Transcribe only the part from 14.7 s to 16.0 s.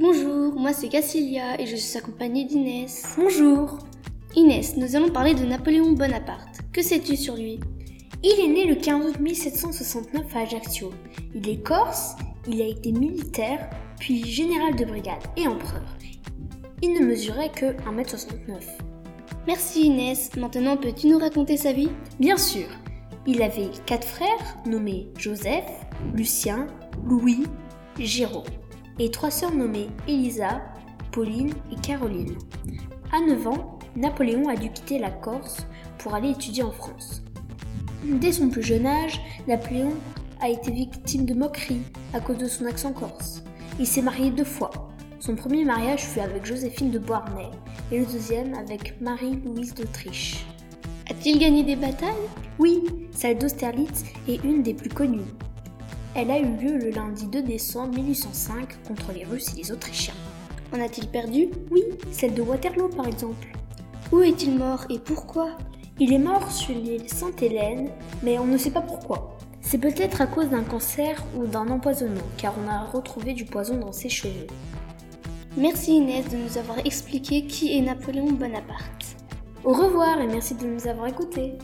de brigade et empereur.